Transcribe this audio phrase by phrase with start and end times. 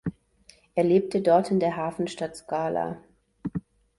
[0.73, 3.03] Er lebte dort in der Hafenstadt Skala.